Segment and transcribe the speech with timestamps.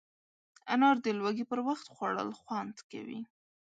[0.73, 3.21] انار د لوږې پر وخت خوړل خوند کوي.